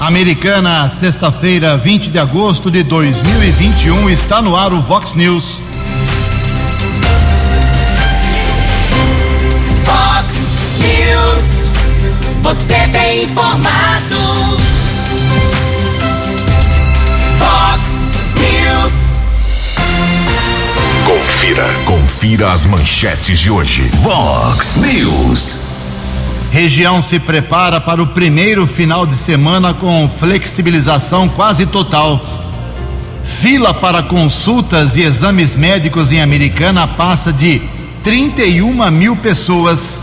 [0.00, 5.62] Americana, sexta-feira, 20 de agosto de 2021, está no ar o Vox News.
[9.84, 10.34] Vox
[10.78, 11.70] News,
[12.40, 14.16] você tem informado.
[17.38, 19.20] Vox News.
[21.04, 23.90] Confira, confira as manchetes de hoje.
[24.02, 25.69] Vox News.
[26.50, 32.20] Região se prepara para o primeiro final de semana com flexibilização quase total.
[33.24, 37.62] Fila para consultas e exames médicos em Americana passa de
[38.02, 40.02] 31 mil pessoas.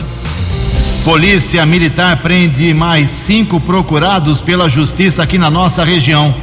[1.04, 6.34] Polícia Militar prende mais cinco procurados pela Justiça aqui na nossa região.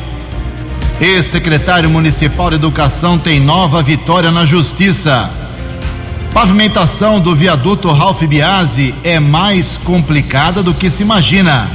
[1.01, 5.44] Ex-secretário municipal de Educação tem nova vitória na Justiça.
[6.35, 11.71] Pavimentação do viaduto Ralph Biasi é mais complicada do que se imagina.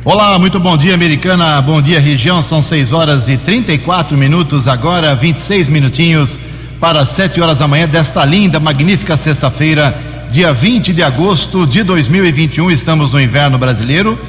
[0.04, 1.60] Olá, muito bom dia, americana.
[1.62, 2.42] Bom dia, região.
[2.42, 6.40] São 6 horas e 34 minutos, agora 26 minutinhos
[6.80, 10.00] para 7 horas da manhã desta linda, magnífica sexta-feira,
[10.30, 12.70] dia 20 de agosto de 2021.
[12.70, 14.20] Estamos no inverno brasileiro.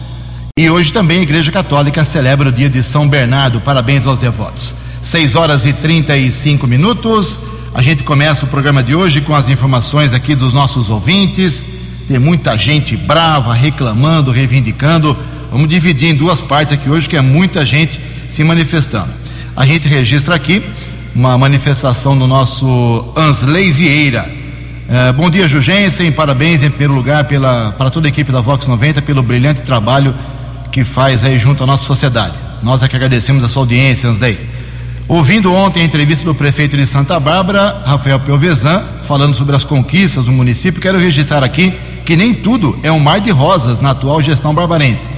[0.58, 3.60] E hoje também a Igreja Católica celebra o dia de São Bernardo.
[3.60, 4.74] Parabéns aos devotos.
[5.02, 7.40] 6 horas e 35 minutos.
[7.74, 11.64] A gente começa o programa de hoje com as informações aqui dos nossos ouvintes.
[12.08, 15.16] Tem muita gente brava, reclamando, reivindicando.
[15.50, 17.98] Vamos dividir em duas partes aqui hoje, que é muita gente
[18.28, 19.08] se manifestando.
[19.56, 20.62] A gente registra aqui
[21.14, 24.30] uma manifestação do nosso Ansley Vieira.
[24.88, 26.12] É, bom dia, Jugensen.
[26.12, 30.14] Parabéns, em primeiro lugar, pela, para toda a equipe da Vox 90 pelo brilhante trabalho
[30.70, 32.34] que faz aí junto à nossa sociedade.
[32.62, 34.38] Nós é que agradecemos a sua audiência, Ansley.
[35.08, 40.26] Ouvindo ontem a entrevista do prefeito de Santa Bárbara, Rafael Pelvezan, falando sobre as conquistas
[40.26, 41.72] do município, quero registrar aqui
[42.04, 45.08] que nem tudo é um mar de rosas na atual gestão barbarense.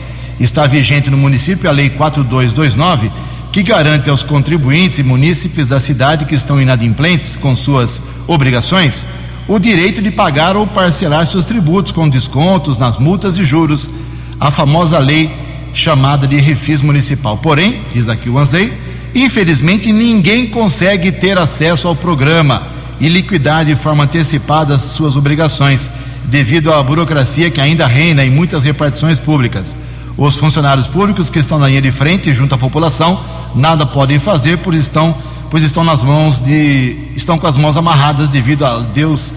[0.41, 3.13] Está vigente no município a Lei 4229,
[3.53, 9.07] que garante aos contribuintes e munícipes da cidade que estão inadimplentes com suas obrigações
[9.51, 13.91] o direito de pagar ou parcelar seus tributos com descontos nas multas e juros,
[14.39, 15.29] a famosa lei
[15.75, 17.37] chamada de refis municipal.
[17.37, 18.73] Porém, diz aqui o Ansley,
[19.13, 22.63] infelizmente ninguém consegue ter acesso ao programa
[23.01, 25.91] e liquidar de forma antecipada as suas obrigações,
[26.27, 29.75] devido à burocracia que ainda reina em muitas repartições públicas.
[30.17, 33.21] Os funcionários públicos que estão na linha de frente junto à população
[33.55, 35.15] nada podem fazer, pois estão,
[35.51, 36.97] pois estão nas mãos de.
[37.17, 39.33] estão com as mãos amarradas devido a Deus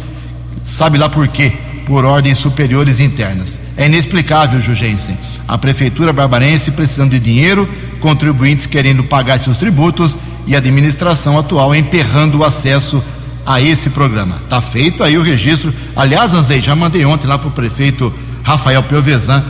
[0.63, 1.51] sabe lá por quê,
[1.85, 3.59] por ordens superiores internas.
[3.75, 5.17] É inexplicável, Jugensen.
[5.47, 7.67] A prefeitura barbarense precisando de dinheiro,
[8.00, 10.17] contribuintes querendo pagar seus tributos
[10.47, 13.03] e a administração atual emperrando o acesso
[13.45, 14.38] a esse programa.
[14.50, 15.73] Tá feito aí o registro.
[15.95, 19.44] Aliás, Ansley, já mandei ontem lá para o prefeito Rafael Piovesan,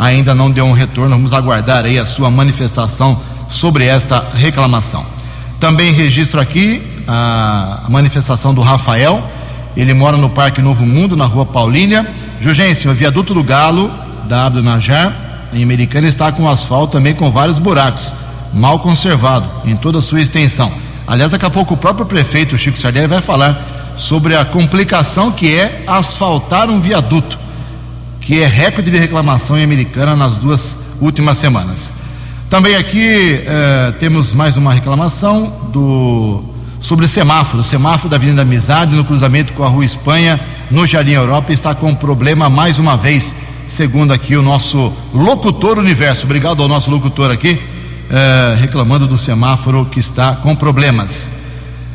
[0.00, 1.14] ainda não deu um retorno.
[1.14, 5.04] Vamos aguardar aí a sua manifestação sobre esta reclamação.
[5.60, 9.22] Também registro aqui a, manifestação do Rafael.
[9.76, 12.08] Ele mora no Parque Novo Mundo, na rua Paulínia.
[12.40, 13.90] Jugêncio, o viaduto do Galo,
[14.24, 15.14] da Abdo Najar,
[15.52, 18.14] em Americana, está com asfalto também com vários buracos,
[18.54, 20.72] mal conservado em toda a sua extensão.
[21.06, 25.54] Aliás, daqui a pouco o próprio prefeito Chico Sardelli vai falar sobre a complicação que
[25.54, 27.38] é asfaltar um viaduto,
[28.20, 31.92] que é recorde de reclamação em Americana nas duas últimas semanas.
[32.50, 36.42] Também aqui eh, temos mais uma reclamação do
[36.80, 37.60] sobre semáforo.
[37.60, 40.40] O semáforo da Avenida Amizade, no cruzamento com a Rua Espanha,
[40.70, 43.34] no Jardim Europa, está com problema mais uma vez.
[43.68, 46.24] segundo aqui o nosso locutor universo.
[46.24, 47.60] Obrigado ao nosso locutor aqui,
[48.10, 51.28] eh, reclamando do semáforo que está com problemas.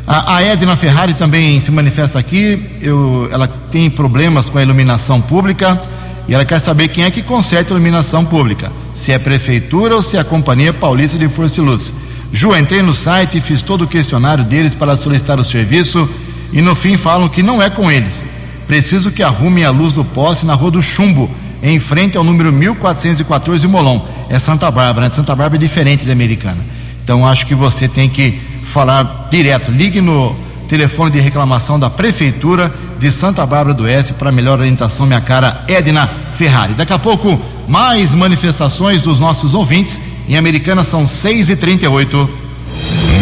[0.07, 2.63] A, a Edna Ferrari também se manifesta aqui.
[2.81, 5.81] Eu, ela tem problemas com a iluminação pública
[6.27, 9.95] e ela quer saber quem é que conserta a iluminação pública, se é a prefeitura
[9.95, 11.93] ou se é a Companhia Paulista de Força e Luz.
[12.31, 16.09] Ju, entrei no site e fiz todo o questionário deles para solicitar o serviço
[16.51, 18.23] e no fim falam que não é com eles.
[18.67, 21.29] Preciso que arrumem a luz do poste na Rua do Chumbo,
[21.61, 24.01] em frente ao número 1414 Molon.
[24.29, 25.09] É Santa Bárbara, né?
[25.09, 26.57] Santa Bárbara é diferente da americana.
[27.03, 29.71] Então acho que você tem que falar direto.
[29.71, 30.35] Ligue no
[30.67, 35.63] telefone de reclamação da Prefeitura de Santa Bárbara do Oeste para melhor orientação, minha cara
[35.67, 36.73] Edna Ferrari.
[36.73, 40.01] Daqui a pouco, mais manifestações dos nossos ouvintes.
[40.27, 42.29] Em Americana são 6 e 38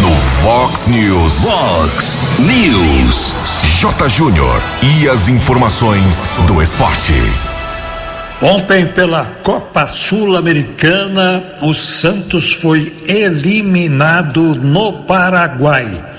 [0.02, 1.40] No Fox News.
[1.42, 3.36] Fox News.
[3.80, 4.10] J.
[4.10, 4.62] Júnior.
[4.82, 7.14] E as informações do esporte.
[8.42, 16.13] Ontem, pela Copa Sul-Americana, o Santos foi eliminado no Paraguai.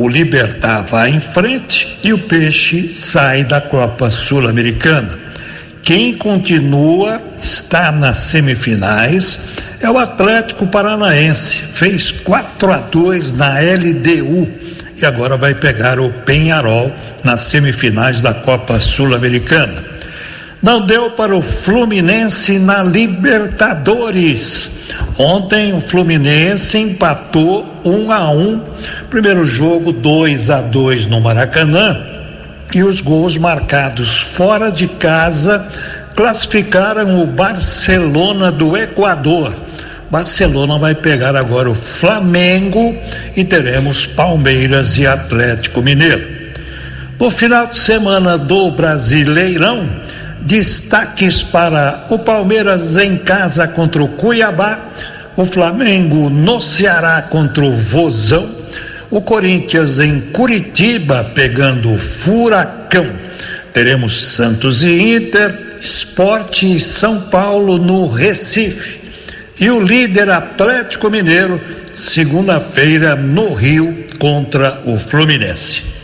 [0.00, 5.10] O Libertar vai em frente e o Peixe sai da Copa Sul-Americana.
[5.82, 9.40] Quem continua está nas semifinais
[9.78, 11.58] é o Atlético Paranaense.
[11.58, 14.48] Fez 4 a 2 na LDU
[14.96, 16.90] e agora vai pegar o Penharol
[17.22, 19.89] nas semifinais da Copa Sul-Americana.
[20.62, 24.70] Não deu para o Fluminense na Libertadores.
[25.18, 28.38] Ontem o Fluminense empatou 1 um a 1.
[28.38, 28.60] Um.
[29.08, 31.96] Primeiro jogo 2 a 2 no Maracanã.
[32.74, 35.66] E os gols marcados fora de casa
[36.14, 39.56] classificaram o Barcelona do Equador.
[40.10, 42.94] Barcelona vai pegar agora o Flamengo
[43.34, 46.28] e teremos Palmeiras e Atlético Mineiro.
[47.18, 49.88] No final de semana do Brasileirão,
[50.42, 54.78] Destaques para o Palmeiras em casa contra o Cuiabá,
[55.36, 58.48] o Flamengo no Ceará contra o Vozão,
[59.10, 63.06] o Corinthians em Curitiba pegando o Furacão.
[63.72, 69.00] Teremos Santos e Inter, Esporte e São Paulo no Recife.
[69.58, 71.60] E o líder Atlético Mineiro,
[71.92, 75.99] segunda-feira no Rio contra o Fluminense.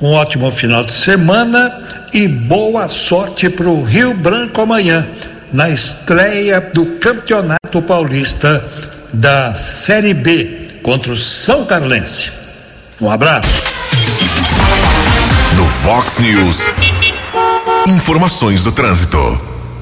[0.00, 1.72] Um ótimo final de semana
[2.12, 5.04] e boa sorte para o Rio Branco amanhã,
[5.52, 8.64] na estreia do Campeonato Paulista
[9.12, 12.30] da Série B contra o São Carlense.
[13.00, 13.48] Um abraço.
[15.56, 16.70] No Fox News,
[17.88, 19.18] informações do trânsito.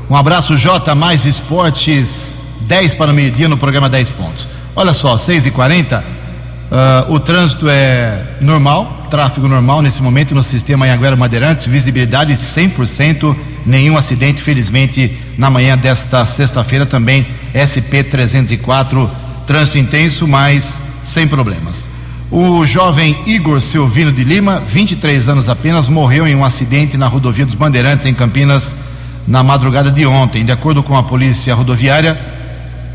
[0.08, 0.94] Um abraço, J.
[0.94, 4.48] Mais Esportes, 10 para o meio-dia no programa 10 Pontos.
[4.74, 6.02] Olha só, 6 e 40
[6.70, 13.34] uh, o trânsito é normal, tráfego normal nesse momento no sistema Anhanguera Madeirantes, visibilidade 100%,
[13.64, 19.10] nenhum acidente, felizmente, na manhã desta sexta-feira também, SP 304,
[19.46, 21.88] trânsito intenso, mas sem problemas.
[22.30, 27.46] O jovem Igor Silvino de Lima, 23 anos apenas, morreu em um acidente na rodovia
[27.46, 28.76] dos Bandeirantes, em Campinas,
[29.28, 30.44] na madrugada de ontem.
[30.44, 32.18] De acordo com a polícia rodoviária,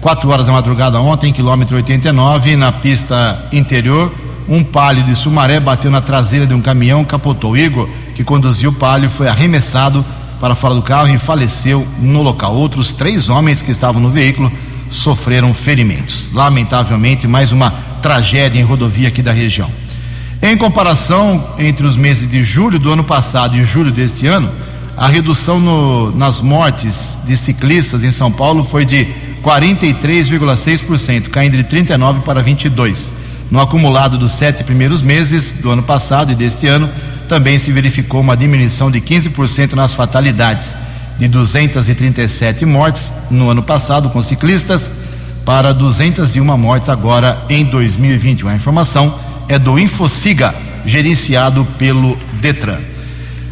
[0.01, 4.11] 4 horas da madrugada ontem, quilômetro 89, na pista interior,
[4.49, 7.51] um palio de Sumaré bateu na traseira de um caminhão, capotou.
[7.51, 10.03] O Igor, que conduziu o palio, foi arremessado
[10.39, 12.55] para fora do carro e faleceu no local.
[12.55, 14.51] Outros três homens que estavam no veículo
[14.89, 16.29] sofreram ferimentos.
[16.33, 17.71] Lamentavelmente, mais uma
[18.01, 19.69] tragédia em rodovia aqui da região.
[20.41, 24.49] Em comparação entre os meses de julho do ano passado e julho deste ano,
[24.97, 29.07] a redução no, nas mortes de ciclistas em São Paulo foi de
[29.43, 33.13] 43,6%, caindo de 39 para 22.
[33.49, 36.89] No acumulado dos sete primeiros meses do ano passado e deste ano,
[37.27, 40.75] também se verificou uma diminuição de 15% nas fatalidades,
[41.17, 44.91] de 237 mortes no ano passado com ciclistas
[45.45, 48.49] para 201 mortes agora em 2021.
[48.49, 49.13] A informação
[49.47, 50.53] é do Infociga,
[50.85, 52.79] gerenciado pelo Detran.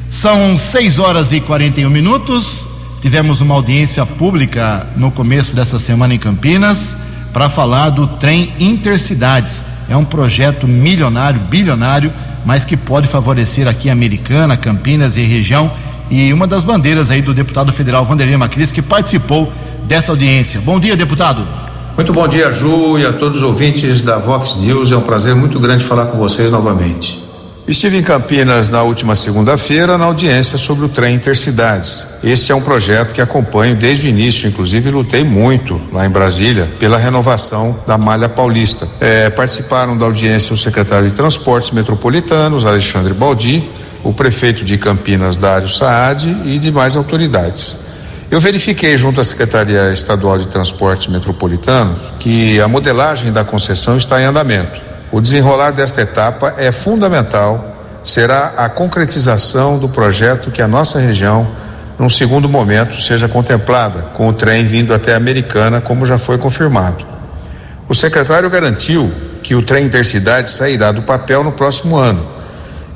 [0.10, 2.66] São 6 horas e 41 minutos.
[3.02, 6.98] Tivemos uma audiência pública no começo dessa semana em Campinas
[7.32, 9.64] para falar do trem Intercidades.
[9.90, 12.12] É um projeto milionário, bilionário,
[12.46, 15.72] mas que pode favorecer aqui a Americana, Campinas e região.
[16.12, 19.52] E uma das bandeiras aí do deputado federal Vanderlei Macris, que participou
[19.88, 20.60] dessa audiência.
[20.60, 21.48] Bom dia, deputado.
[21.96, 24.92] Muito bom dia, Ju, e a todos os ouvintes da Vox News.
[24.92, 27.29] É um prazer muito grande falar com vocês novamente.
[27.70, 32.04] Estive em Campinas na última segunda-feira na audiência sobre o trem Intercidades.
[32.24, 36.68] Este é um projeto que acompanho desde o início, inclusive lutei muito lá em Brasília
[36.80, 38.88] pela renovação da malha paulista.
[39.00, 43.70] É, participaram da audiência o secretário de Transportes Metropolitanos, Alexandre Baldi,
[44.04, 47.76] o prefeito de Campinas, Dário Saad, e demais autoridades.
[48.32, 54.20] Eu verifiquei junto à Secretaria Estadual de Transportes Metropolitanos que a modelagem da concessão está
[54.20, 54.89] em andamento.
[55.12, 61.48] O desenrolar desta etapa é fundamental, será a concretização do projeto que a nossa região,
[61.98, 66.38] num segundo momento, seja contemplada com o trem vindo até a Americana, como já foi
[66.38, 67.04] confirmado.
[67.88, 69.12] O secretário garantiu
[69.42, 72.24] que o trem intercidade sairá do papel no próximo ano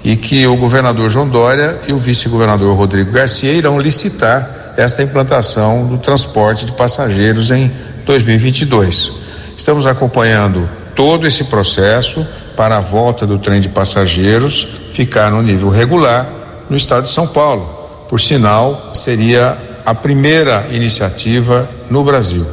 [0.04, 5.88] e que o governador João Dória e o vice-governador Rodrigo Garcia irão licitar esta implantação
[5.88, 7.72] do transporte de passageiros em
[8.06, 9.14] 2022.
[9.58, 15.70] Estamos acompanhando todo esse processo para a volta do trem de passageiros ficar no nível
[15.70, 16.30] regular
[16.70, 17.66] no estado de São Paulo.
[18.10, 22.46] Por sinal, seria a primeira iniciativa no Brasil.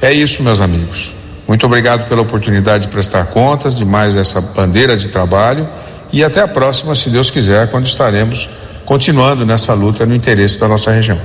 [0.00, 1.12] É isso, meus amigos.
[1.48, 5.68] Muito obrigado pela oportunidade de prestar contas de mais essa bandeira de trabalho
[6.12, 8.48] e até a próxima, se Deus quiser, quando estaremos
[8.84, 11.18] continuando nessa luta no interesse da nossa região.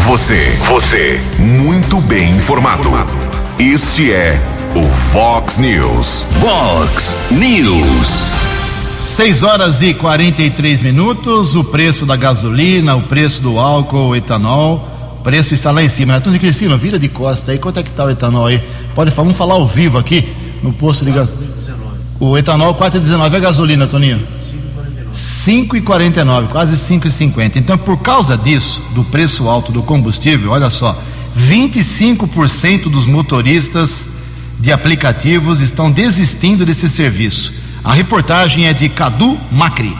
[0.00, 2.90] Você, você, muito bem informado.
[3.58, 4.38] Este é
[4.76, 6.26] o Fox News.
[6.38, 8.26] Fox News.
[9.06, 11.54] 6 horas e 43 minutos.
[11.54, 14.86] O preço da gasolina, o preço do álcool, o etanol.
[15.18, 16.20] O preço está lá em cima.
[16.20, 17.58] Tony Cristino, vira de costa aí.
[17.58, 18.62] Quanto é que está o etanol aí?
[18.94, 20.28] Pode falar, vamos falar ao vivo aqui
[20.62, 21.54] no posto de gasolina.
[22.20, 23.32] O etanol 4,19.
[23.32, 24.20] É gasolina, Toninho?
[25.10, 27.56] 5,49, quase 5,50.
[27.56, 31.00] Então, por causa disso, do preço alto do combustível, olha só,
[31.34, 34.15] 25% dos motoristas
[34.58, 37.52] de aplicativos estão desistindo desse serviço.
[37.84, 39.94] A reportagem é de Cadu Macri.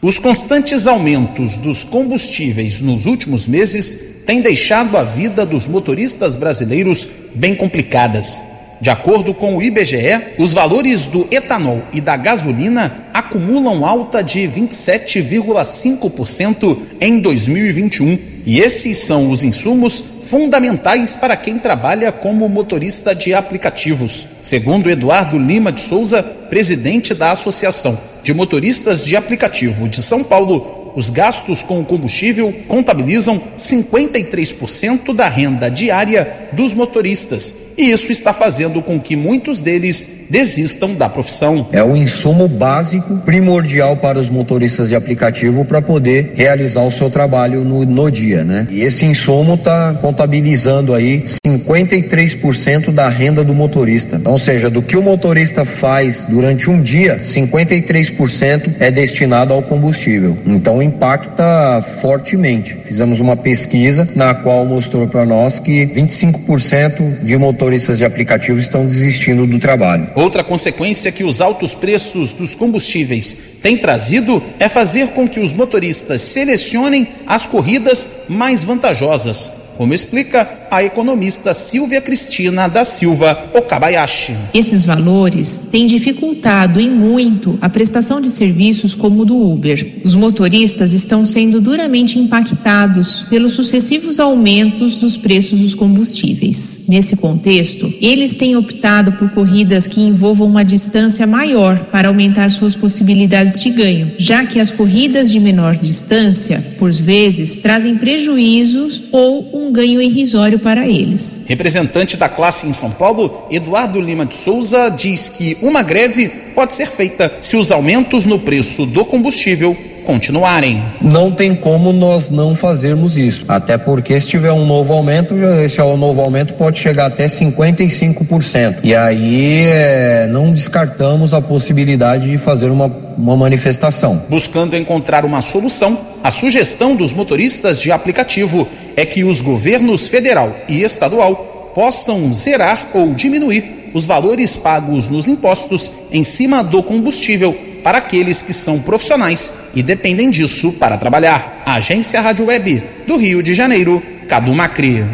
[0.00, 7.08] Os constantes aumentos dos combustíveis nos últimos meses têm deixado a vida dos motoristas brasileiros
[7.34, 8.50] bem complicadas.
[8.80, 14.40] De acordo com o IBGE, os valores do etanol e da gasolina acumulam alta de
[14.40, 18.31] 27,5% em 2021.
[18.44, 24.26] E esses são os insumos fundamentais para quem trabalha como motorista de aplicativos.
[24.42, 30.92] Segundo Eduardo Lima de Souza, presidente da Associação de Motoristas de Aplicativo de São Paulo,
[30.94, 38.32] os gastos com o combustível contabilizam 53% da renda diária dos motoristas e isso está
[38.32, 41.68] fazendo com que muitos deles desistam da profissão.
[41.72, 47.10] É o insumo básico, primordial para os motoristas de aplicativo para poder realizar o seu
[47.10, 48.66] trabalho no, no dia, né?
[48.70, 54.18] E esse insumo está contabilizando aí 53% da renda do motorista.
[54.24, 60.38] Ou seja, do que o motorista faz durante um dia, 53% é destinado ao combustível.
[60.46, 62.78] Então impacta fortemente.
[62.86, 68.86] Fizemos uma pesquisa na qual mostrou para nós que 25% de motoristas de aplicativos estão
[68.86, 70.21] desistindo do trabalho.
[70.22, 75.52] Outra consequência que os altos preços dos combustíveis têm trazido é fazer com que os
[75.52, 84.34] motoristas selecionem as corridas mais vantajosas como explica a economista Silvia Cristina da Silva Okabayashi.
[84.54, 90.00] Esses valores têm dificultado em muito a prestação de serviços como o do Uber.
[90.02, 96.84] Os motoristas estão sendo duramente impactados pelos sucessivos aumentos dos preços dos combustíveis.
[96.88, 102.74] Nesse contexto, eles têm optado por corridas que envolvam uma distância maior para aumentar suas
[102.74, 109.50] possibilidades de ganho, já que as corridas de menor distância, por vezes, trazem prejuízos ou
[109.52, 111.42] um um ganho irrisório para eles.
[111.46, 116.74] Representante da classe em São Paulo, Eduardo Lima de Souza diz que uma greve pode
[116.74, 120.82] ser feita se os aumentos no preço do combustível continuarem.
[121.00, 125.78] Não tem como nós não fazermos isso, até porque se tiver um novo aumento, esse
[125.78, 128.78] novo aumento pode chegar até 55%.
[128.82, 134.20] E aí é, não descartamos a possibilidade de fazer uma, uma manifestação.
[134.28, 138.66] Buscando encontrar uma solução, a sugestão dos motoristas de aplicativo
[138.96, 145.28] é que os governos federal e estadual possam zerar ou diminuir os valores pagos nos
[145.28, 151.62] impostos em cima do combustível para aqueles que são profissionais e dependem disso para trabalhar.
[151.66, 155.04] Agência Rádio Web do Rio de Janeiro, Cadu Macri.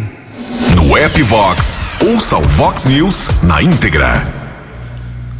[0.74, 4.38] No app Vox, ouça o Vox News na íntegra.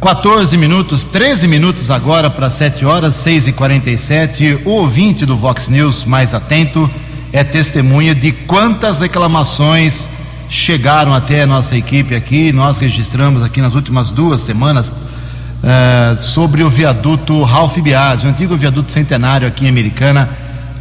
[0.01, 5.67] 14 minutos, 13 minutos agora para 7 horas, 6 e 47 O ouvinte do Vox
[5.67, 6.89] News mais atento
[7.31, 10.09] é testemunha de quantas reclamações
[10.49, 12.51] chegaram até a nossa equipe aqui.
[12.51, 18.57] Nós registramos aqui nas últimas duas semanas uh, sobre o viaduto Ralph Biasi, o antigo
[18.57, 20.29] viaduto centenário aqui em Americana,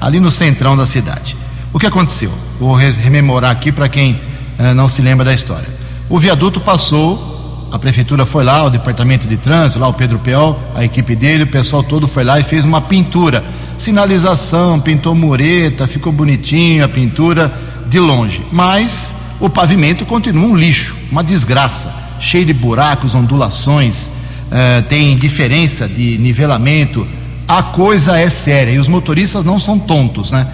[0.01, 1.37] ali no centrão da cidade.
[1.73, 2.33] O que aconteceu?
[2.59, 4.13] Vou rememorar aqui para quem
[4.59, 5.69] uh, não se lembra da história.
[6.09, 10.59] O viaduto passou, a prefeitura foi lá, o departamento de trânsito, lá o Pedro Peol,
[10.75, 13.45] a equipe dele, o pessoal todo foi lá e fez uma pintura
[13.79, 17.53] sinalização, pintou mureta, ficou bonitinho a pintura
[17.87, 18.43] de longe.
[18.53, 24.11] Mas o pavimento continua um lixo, uma desgraça, cheio de buracos, ondulações,
[24.51, 27.07] eh, tem diferença de nivelamento.
[27.47, 30.47] A coisa é séria e os motoristas não são tontos, né?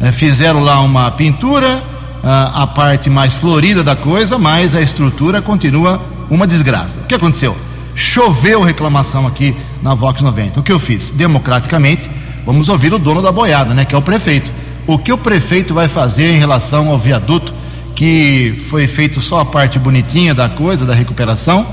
[0.00, 1.82] Eh, fizeram lá uma pintura,
[2.22, 7.00] a parte mais florida da coisa, mas a estrutura continua uma desgraça.
[7.00, 7.56] O que aconteceu?
[7.94, 10.60] Choveu reclamação aqui na Vox 90.
[10.60, 11.10] O que eu fiz?
[11.10, 12.10] Democraticamente,
[12.48, 13.84] vamos ouvir o dono da boiada, né?
[13.84, 14.50] Que é o prefeito.
[14.86, 17.52] O que o prefeito vai fazer em relação ao viaduto
[17.94, 21.66] que foi feito só a parte bonitinha da coisa, da recuperação,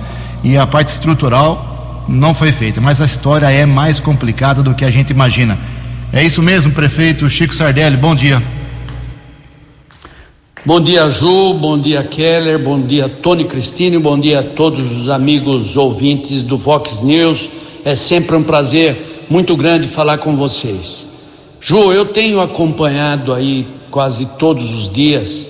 [0.44, 2.82] e a parte estrutural não foi feita.
[2.82, 5.58] Mas a história é mais complicada do que a gente imagina.
[6.12, 7.96] É isso mesmo, prefeito Chico Sardelli.
[7.96, 8.44] Bom dia.
[10.66, 11.54] Bom dia, Ju.
[11.54, 12.60] Bom dia, Keller.
[12.60, 13.98] Bom dia, Tony Cristine.
[13.98, 17.50] Bom dia a todos os amigos ouvintes do Vox News.
[17.86, 21.06] É sempre um prazer muito grande falar com vocês.
[21.60, 25.48] Ju, eu tenho acompanhado aí quase todos os dias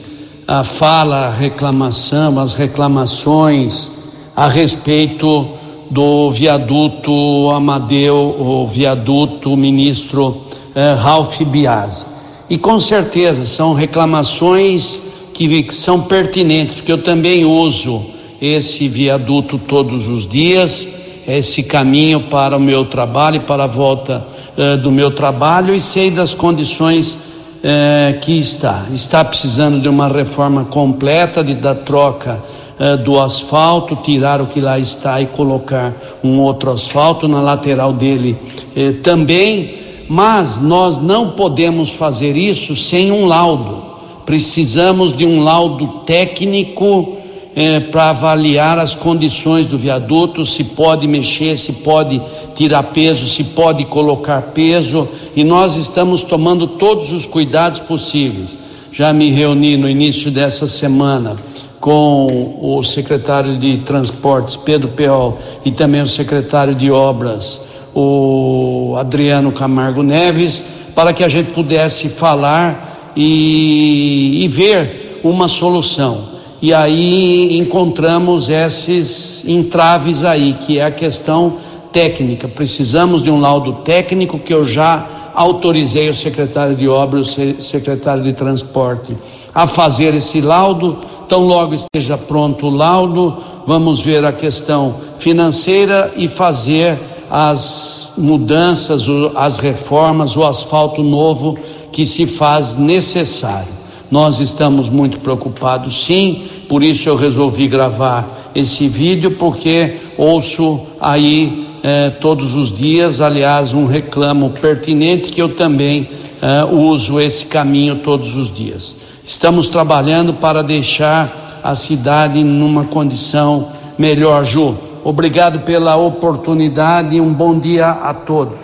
[0.47, 3.91] a fala, a reclamação, as reclamações
[4.35, 5.49] a respeito
[5.89, 10.41] do viaduto Amadeu, o viaduto ministro
[10.75, 12.05] eh, Ralph Biasi.
[12.49, 15.01] E com certeza são reclamações
[15.33, 18.03] que, que são pertinentes, porque eu também uso
[18.41, 20.87] esse viaduto todos os dias,
[21.27, 24.25] esse caminho para o meu trabalho, para a volta
[24.57, 27.19] eh, do meu trabalho e sei das condições
[27.63, 28.85] eh, que está.
[28.93, 32.43] Está precisando de uma reforma completa, de da troca
[32.77, 37.93] eh, do asfalto, tirar o que lá está e colocar um outro asfalto na lateral
[37.93, 38.37] dele
[38.75, 39.79] eh, também.
[40.07, 43.83] Mas nós não podemos fazer isso sem um laudo.
[44.25, 47.14] Precisamos de um laudo técnico
[47.55, 52.21] é, para avaliar as condições do viaduto, se pode mexer, se pode
[52.53, 58.57] tirar peso, se pode colocar peso, e nós estamos tomando todos os cuidados possíveis.
[58.91, 61.37] Já me reuni no início dessa semana
[61.79, 67.61] com o secretário de Transportes, Pedro Peol, e também o secretário de Obras,
[67.93, 70.63] o Adriano Camargo Neves,
[70.93, 76.34] para que a gente pudesse falar e, e ver uma solução
[76.65, 81.57] e aí encontramos esses entraves aí, que é a questão
[81.93, 82.47] técnica.
[82.47, 88.23] Precisamos de um laudo técnico que eu já autorizei o secretário de obras, o secretário
[88.23, 89.15] de transporte
[89.53, 90.97] a fazer esse laudo.
[91.29, 96.97] Tão logo esteja pronto o laudo, vamos ver a questão financeira e fazer
[97.29, 99.03] as mudanças,
[99.35, 101.59] as reformas, o asfalto novo
[101.91, 103.75] que se faz necessário.
[104.09, 111.79] Nós estamos muito preocupados, sim, por isso eu resolvi gravar esse vídeo, porque ouço aí
[111.83, 116.09] eh, todos os dias, aliás, um reclamo pertinente que eu também
[116.41, 118.95] eh, uso esse caminho todos os dias.
[119.23, 124.75] Estamos trabalhando para deixar a cidade numa condição melhor, Ju.
[125.03, 128.59] Obrigado pela oportunidade e um bom dia a todos.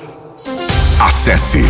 [0.99, 1.63] Acesse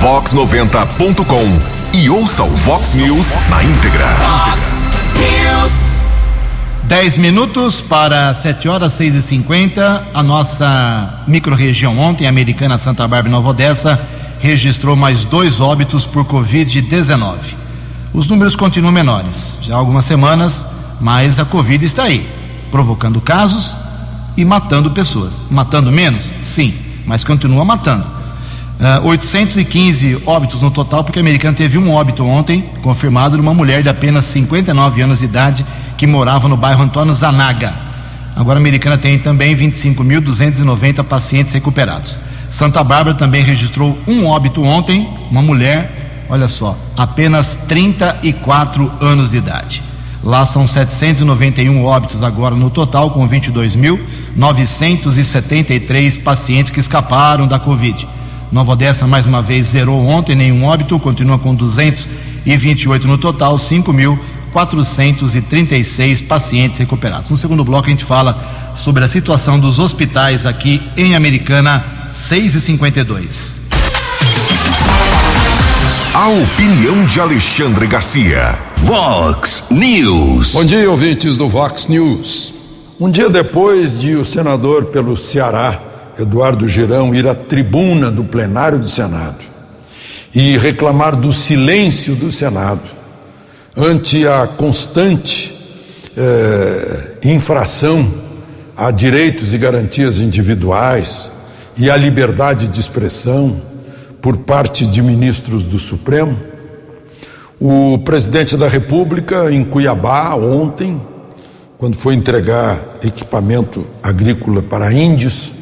[0.00, 4.06] vox90.com e ouça o Vox News na íntegra.
[4.06, 4.85] Vox
[5.18, 6.00] News.
[6.84, 13.28] 10 minutos para 7 horas 6 e 50 A nossa microrregião ontem, Americana, Santa Bárbara
[13.28, 14.00] e Nova Odessa,
[14.40, 17.34] registrou mais dois óbitos por Covid-19.
[18.14, 20.66] Os números continuam menores, já há algumas semanas,
[21.00, 22.26] mas a Covid está aí,
[22.70, 23.74] provocando casos
[24.36, 25.40] e matando pessoas.
[25.50, 26.34] Matando menos?
[26.42, 26.74] Sim,
[27.04, 28.15] mas continua matando.
[28.78, 33.40] Uh, ah, 815 óbitos no total, porque a americana teve um óbito ontem, confirmado, de
[33.40, 35.64] uma mulher de apenas 59 anos de idade
[35.96, 37.72] que morava no bairro Antônio Zanaga.
[38.36, 42.18] Agora a americana tem também 25.290 pacientes recuperados.
[42.50, 49.38] Santa Bárbara também registrou um óbito ontem, uma mulher, olha só, apenas 34 anos de
[49.38, 49.82] idade.
[50.22, 58.06] Lá são 791 óbitos agora no total, com 22.973 pacientes que escaparam da Covid.
[58.50, 66.26] Nova Odessa mais uma vez zerou ontem, nenhum óbito, continua com 228 no total, 5.436
[66.26, 67.28] pacientes recuperados.
[67.28, 72.54] No segundo bloco a gente fala sobre a situação dos hospitais aqui em Americana, 6
[72.54, 73.60] e 52.
[76.14, 78.58] A opinião de Alexandre Garcia.
[78.78, 80.52] Vox News.
[80.52, 82.56] Bom dia, ouvintes do Vox News.
[82.98, 85.78] Um dia depois de o senador pelo Ceará,
[86.18, 89.44] Eduardo Girão ir à tribuna do plenário do Senado
[90.34, 92.82] e reclamar do silêncio do Senado
[93.76, 95.54] ante a constante
[96.16, 98.06] eh, infração
[98.76, 101.30] a direitos e garantias individuais
[101.76, 103.60] e à liberdade de expressão
[104.20, 106.36] por parte de ministros do Supremo.
[107.58, 111.00] O presidente da República, em Cuiabá, ontem,
[111.78, 115.52] quando foi entregar equipamento agrícola para índios,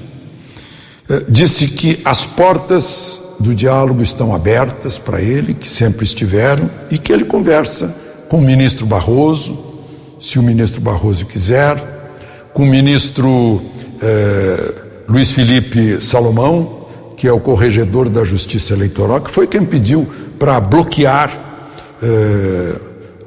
[1.29, 7.12] disse que as portas do diálogo estão abertas para ele, que sempre estiveram, e que
[7.12, 7.95] ele conversa
[8.29, 9.59] com o ministro Barroso,
[10.21, 11.77] se o ministro Barroso quiser,
[12.55, 13.61] com o ministro
[14.01, 14.75] eh,
[15.09, 16.87] Luiz Felipe Salomão,
[17.17, 21.31] que é o corregedor da Justiça Eleitoral, que foi quem pediu para bloquear
[22.03, 22.81] eh,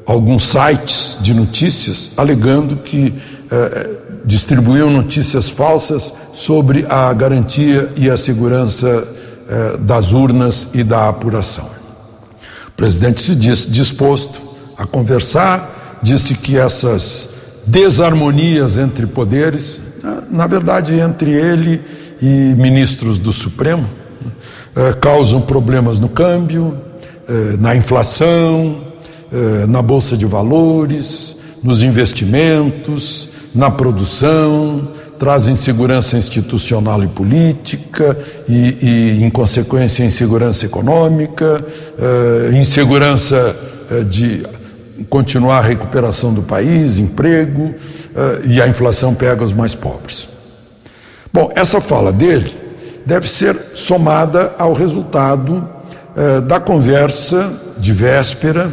[0.05, 3.13] alguns sites de notícias, alegando que
[3.51, 9.07] eh, distribuíam notícias falsas sobre a garantia e a segurança
[9.49, 11.65] eh, das urnas e da apuração.
[12.67, 14.41] O presidente se disse disposto
[14.77, 17.29] a conversar, disse que essas
[17.65, 19.79] desarmonias entre poderes,
[20.29, 21.81] na verdade, entre ele
[22.21, 23.87] e ministros do Supremo,
[24.75, 26.77] eh, causam problemas no câmbio,
[27.27, 28.77] eh, na inflação,
[29.31, 38.77] eh, na bolsa de valores, nos investimentos, na produção, trazem insegurança institucional e política e,
[39.19, 41.63] e em consequência, insegurança econômica,
[42.53, 43.55] insegurança
[44.09, 44.45] de
[45.09, 47.73] continuar a recuperação do país, emprego,
[48.47, 50.27] e a inflação pega os mais pobres.
[51.33, 52.55] Bom, essa fala dele
[53.05, 55.67] deve ser somada ao resultado
[56.15, 58.71] eh, da conversa de véspera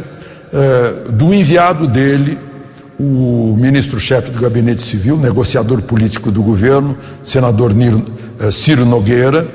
[0.51, 2.39] eh, do enviado dele,
[2.99, 7.71] o ministro-chefe do Gabinete Civil, negociador político do governo, senador
[8.39, 9.47] eh, Ciro Nogueira,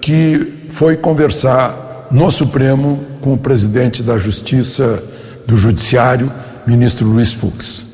[0.00, 5.02] que foi conversar no Supremo com o presidente da Justiça
[5.46, 6.30] do Judiciário,
[6.66, 7.86] ministro Luiz Fux.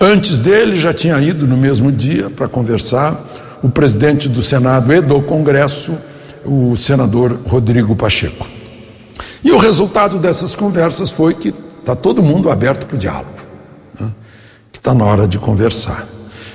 [0.00, 5.00] Antes dele, já tinha ido no mesmo dia para conversar o presidente do Senado e
[5.00, 5.94] do Congresso,
[6.44, 8.48] o senador Rodrigo Pacheco.
[9.44, 13.39] E o resultado dessas conversas foi que está todo mundo aberto para o diálogo,
[14.80, 16.06] está na hora de conversar.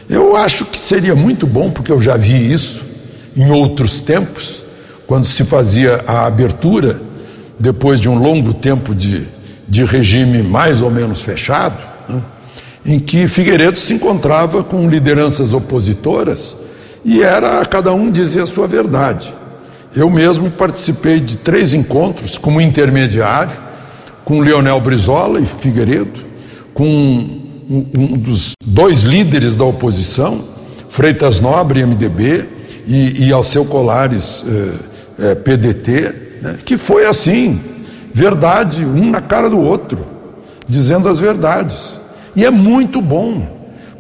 [0.10, 2.84] Eu acho que seria muito bom, porque eu já vi isso
[3.38, 4.64] em outros tempos,
[5.06, 7.00] quando se fazia a abertura,
[7.60, 9.28] depois de um longo tempo de,
[9.68, 11.78] de regime mais ou menos fechado,
[12.10, 12.22] né?
[12.84, 16.56] em que Figueiredo se encontrava com lideranças opositoras
[17.04, 19.34] e era cada um dizer a sua verdade.
[19.96, 23.56] Eu mesmo participei de três encontros como intermediário
[24.24, 26.26] com Leonel Brizola e Figueiredo,
[26.74, 30.42] com um, dos dois líderes da oposição,
[30.90, 32.50] Freitas Nobre, MDB,
[32.88, 34.74] e, e Alceu Colares, eh,
[35.20, 37.60] eh, PDT, né, que foi assim,
[38.14, 40.06] verdade, um na cara do outro,
[40.68, 42.00] dizendo as verdades.
[42.36, 43.48] E é muito bom,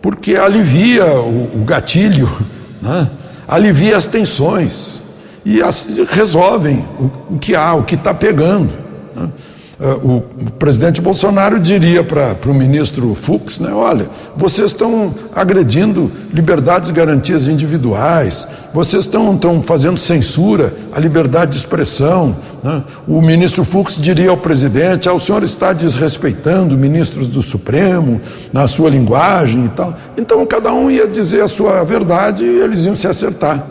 [0.02, 2.30] porque alivia o, o gatilho
[2.82, 3.10] né?
[3.48, 5.02] alivia as tensões
[5.44, 8.74] e as, resolvem o, o, que há, o que está pegando.
[9.16, 9.30] Né?
[9.78, 16.88] Uh, o, presidente Bolsonaro diria para o ministro Fux, né, olha, vocês estão agredindo liberdades
[16.88, 22.38] e garantias individuais, vocês estão, estão fazendo censura à liberdade de expressão.
[22.64, 22.84] Né?
[23.06, 28.22] O ministro Fux diria ao presidente, ah, o senhor está desrespeitando ministros do Supremo
[28.54, 29.94] na sua linguagem e tal.
[30.18, 33.62] Então cada um ia dizer a sua verdade e eles iam se acertar.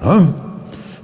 [0.00, 0.26] Né?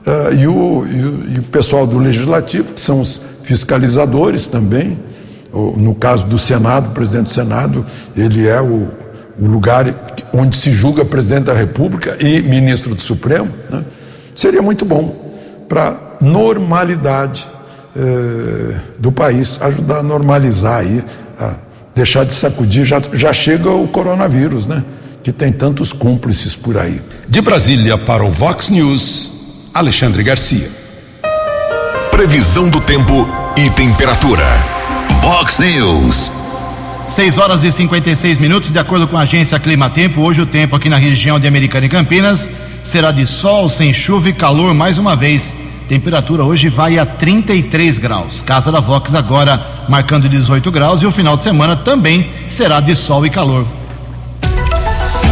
[0.06, 4.98] Uh, e, o, e, o, pessoal do Legislativo, que são os fiscalizadores também.
[5.52, 7.84] No caso do Senado, o presidente do Senado,
[8.16, 8.88] ele é o,
[9.38, 9.84] o lugar
[10.32, 13.50] onde se julga presidente da República e ministro do Supremo.
[13.68, 13.84] Né?
[14.34, 15.14] Seria muito bom
[15.68, 17.46] para normalidade
[17.96, 21.02] eh, do país, ajudar a normalizar aí,
[21.38, 21.54] a
[21.94, 22.84] deixar de sacudir.
[22.84, 24.84] Já, já chega o coronavírus, né?
[25.22, 27.02] Que tem tantos cúmplices por aí.
[27.28, 29.39] De Brasília para o Vox News,
[29.72, 30.68] Alexandre Garcia.
[32.10, 34.44] Previsão do tempo e temperatura.
[35.20, 36.32] Vox News.
[37.06, 40.22] 6 horas e 56 minutos, de acordo com a agência Clima Tempo.
[40.22, 42.50] Hoje o tempo aqui na região de Americana e Campinas
[42.82, 45.56] será de sol, sem chuva e calor mais uma vez.
[45.88, 48.42] Temperatura hoje vai a 33 graus.
[48.42, 52.94] Casa da Vox agora marcando 18 graus e o final de semana também será de
[52.96, 53.66] sol e calor.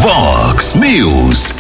[0.01, 1.55] Vox News.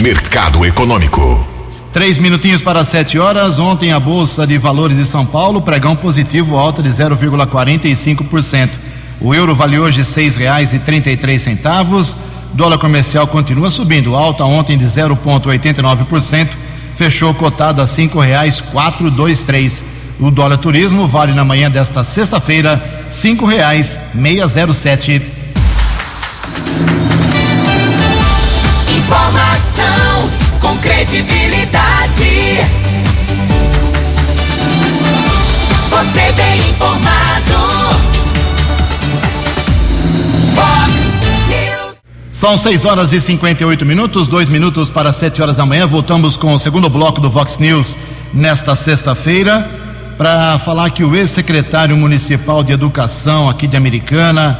[0.00, 1.53] Mercado Econômico.
[1.94, 3.60] Três minutinhos para sete horas.
[3.60, 8.70] Ontem a Bolsa de Valores de São Paulo, pregão positivo, alta de 0,45%.
[9.20, 10.04] O euro vale hoje
[11.16, 12.16] três centavos.
[12.52, 16.48] Dólar comercial continua subindo, alta ontem de 0,89%,
[16.96, 17.86] fechou cotado a
[19.08, 19.84] dois três.
[20.18, 23.06] O dólar turismo vale na manhã desta sexta-feira
[24.48, 25.22] zero sete.
[28.88, 30.03] Informação
[30.74, 32.58] com credibilidade.
[35.90, 37.54] Você bem informado.
[40.54, 40.92] Fox
[41.48, 41.96] News.
[42.32, 45.86] São 6 horas e 58 minutos, dois minutos para 7 horas da manhã.
[45.86, 47.96] Voltamos com o segundo bloco do Vox News
[48.32, 49.68] nesta sexta-feira
[50.18, 54.58] para falar que o ex-secretário municipal de educação aqui de Americana,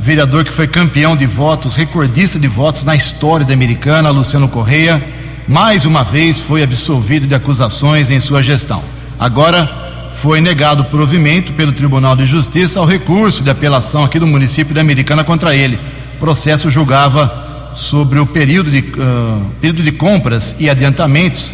[0.00, 5.02] vereador que foi campeão de votos, recordista de votos na história da Americana, Luciano Correia,
[5.46, 8.82] mais uma vez foi absolvido de acusações em sua gestão.
[9.18, 14.72] Agora foi negado provimento pelo Tribunal de Justiça ao recurso de apelação aqui do município
[14.72, 15.78] de Americana contra ele.
[16.16, 21.50] O processo julgava sobre o período de, uh, período de compras e adiantamentos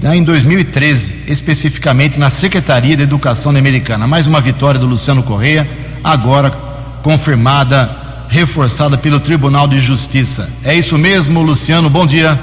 [0.00, 4.06] né, em 2013, especificamente na Secretaria de Educação da Americana.
[4.06, 5.68] Mais uma vitória do Luciano Correia,
[6.02, 6.50] agora
[7.02, 7.90] confirmada,
[8.28, 10.50] reforçada pelo Tribunal de Justiça.
[10.64, 12.38] É isso mesmo, Luciano, bom dia.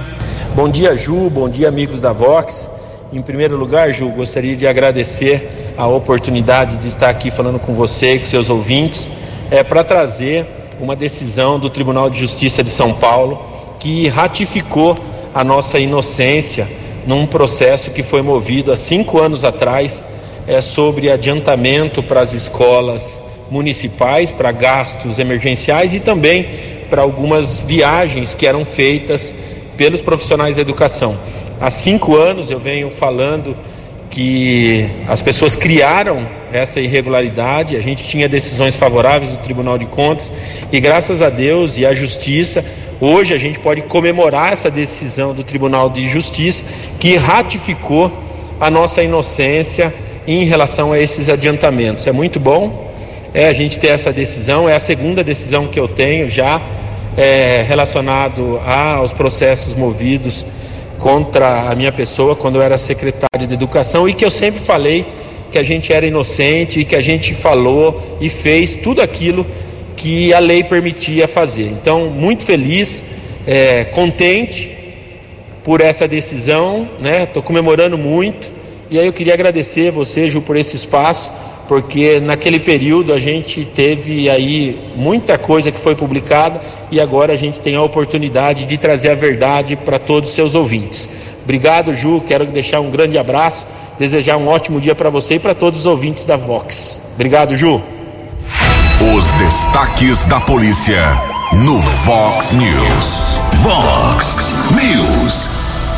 [0.55, 2.69] Bom dia, Ju, bom dia, amigos da Vox.
[3.11, 8.13] Em primeiro lugar, Ju, gostaria de agradecer a oportunidade de estar aqui falando com você
[8.13, 9.09] e com seus ouvintes
[9.51, 10.45] é, para trazer
[10.79, 13.37] uma decisão do Tribunal de Justiça de São Paulo
[13.81, 14.97] que ratificou
[15.33, 16.65] a nossa inocência
[17.05, 20.01] num processo que foi movido há cinco anos atrás
[20.47, 26.47] é, sobre adiantamento para as escolas municipais, para gastos emergenciais e também
[26.89, 29.35] para algumas viagens que eram feitas
[29.77, 31.17] pelos profissionais da educação.
[31.59, 33.55] Há cinco anos eu venho falando
[34.09, 40.31] que as pessoas criaram essa irregularidade, a gente tinha decisões favoráveis do Tribunal de Contas
[40.71, 42.63] e graças a Deus e à Justiça,
[43.01, 46.63] hoje a gente pode comemorar essa decisão do Tribunal de Justiça
[46.99, 48.11] que ratificou
[48.59, 49.93] a nossa inocência
[50.27, 52.07] em relação a esses adiantamentos.
[52.07, 52.93] É muito bom
[53.33, 56.61] é, a gente ter essa decisão, é a segunda decisão que eu tenho já
[57.17, 60.45] é, relacionado aos processos movidos
[60.99, 65.05] contra a minha pessoa quando eu era secretário de Educação e que eu sempre falei
[65.51, 69.45] que a gente era inocente e que a gente falou e fez tudo aquilo
[69.95, 71.67] que a lei permitia fazer.
[71.67, 73.05] Então, muito feliz,
[73.47, 74.75] é, contente
[75.63, 77.23] por essa decisão, né?
[77.23, 78.53] Estou comemorando muito
[78.89, 81.31] e aí eu queria agradecer você, Ju, por esse espaço
[81.67, 87.35] porque naquele período a gente teve aí muita coisa que foi publicada e agora a
[87.35, 91.09] gente tem a oportunidade de trazer a verdade para todos os seus ouvintes.
[91.43, 93.65] Obrigado, Ju, quero deixar um grande abraço,
[93.99, 97.11] desejar um ótimo dia para você e para todos os ouvintes da Vox.
[97.15, 97.81] Obrigado, Ju.
[99.15, 101.01] Os destaques da polícia
[101.53, 103.37] no Vox News.
[103.61, 104.37] Vox
[104.71, 105.54] News.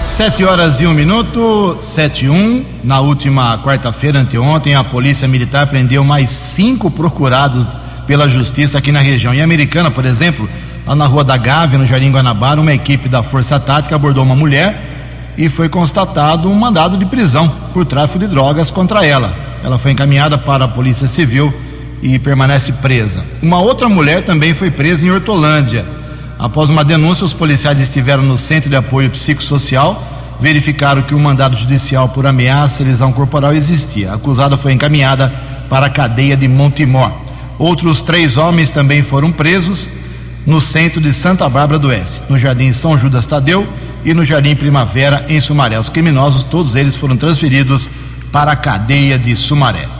[0.08, 2.64] Sete horas e um minuto, sete e um.
[2.82, 7.76] Na última quarta-feira, anteontem, a Polícia Militar prendeu mais cinco procurados
[8.08, 9.34] pela Justiça aqui na região.
[9.34, 10.50] Em Americana, por exemplo,
[10.88, 14.36] lá na Rua da Gávea, no Jardim Guanabara, uma equipe da Força Tática abordou uma
[14.36, 14.82] mulher
[15.38, 19.36] e foi constatado um mandado de prisão por tráfico de drogas contra ela.
[19.64, 21.54] Ela foi encaminhada para a Polícia Civil
[22.02, 23.24] e permanece presa.
[23.44, 25.97] Uma outra mulher também foi presa em Hortolândia
[26.40, 30.02] Após uma denúncia, os policiais estiveram no Centro de Apoio Psicossocial,
[30.40, 34.12] verificaram que um mandado judicial por ameaça e lesão corporal existia.
[34.12, 35.34] A acusada foi encaminhada
[35.68, 37.12] para a cadeia de Montemor.
[37.58, 39.90] Outros três homens também foram presos
[40.46, 43.68] no centro de Santa Bárbara do Oeste, no Jardim São Judas Tadeu
[44.06, 45.80] e no Jardim Primavera, em Sumaré.
[45.80, 47.90] Os criminosos, todos eles foram transferidos
[48.32, 49.97] para a cadeia de Sumaré.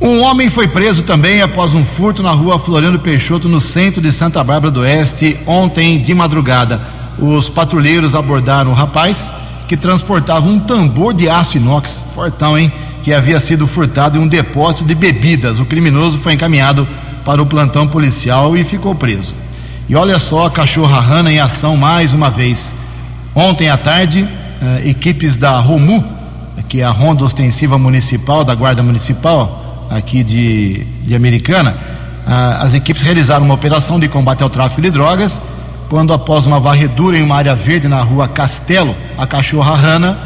[0.00, 4.12] Um homem foi preso também após um furto na rua Floriano Peixoto, no centro de
[4.12, 6.82] Santa Bárbara do Oeste, ontem de madrugada.
[7.18, 9.32] Os patrulheiros abordaram o rapaz
[9.66, 12.70] que transportava um tambor de aço inox, fortão, hein?
[13.02, 15.58] Que havia sido furtado em um depósito de bebidas.
[15.58, 16.86] O criminoso foi encaminhado
[17.24, 19.34] para o plantão policial e ficou preso.
[19.88, 22.74] E olha só a cachorra rana em ação mais uma vez.
[23.34, 24.28] Ontem à tarde,
[24.60, 26.04] eh, equipes da ROMU,
[26.68, 31.74] que é a Ronda Ostensiva Municipal, da Guarda Municipal, aqui de, de Americana,
[32.26, 35.40] ah, as equipes realizaram uma operação de combate ao tráfico de drogas,
[35.88, 40.18] quando após uma varredura em uma área verde na rua Castelo, a cachorra Rana